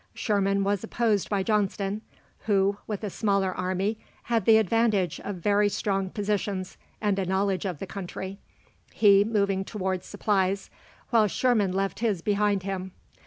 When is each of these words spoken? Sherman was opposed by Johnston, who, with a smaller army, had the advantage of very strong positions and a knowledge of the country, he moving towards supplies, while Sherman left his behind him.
Sherman 0.15 0.63
was 0.63 0.83
opposed 0.83 1.29
by 1.29 1.43
Johnston, 1.43 2.01
who, 2.47 2.77
with 2.87 3.03
a 3.03 3.11
smaller 3.11 3.51
army, 3.53 3.99
had 4.23 4.45
the 4.45 4.57
advantage 4.57 5.19
of 5.19 5.35
very 5.35 5.69
strong 5.69 6.09
positions 6.09 6.75
and 6.99 7.19
a 7.19 7.25
knowledge 7.27 7.65
of 7.67 7.77
the 7.77 7.85
country, 7.85 8.39
he 8.91 9.23
moving 9.23 9.63
towards 9.63 10.07
supplies, 10.07 10.71
while 11.11 11.27
Sherman 11.27 11.71
left 11.73 11.99
his 11.99 12.23
behind 12.23 12.63
him. 12.63 12.93